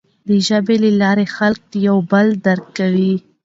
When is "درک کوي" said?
2.45-3.13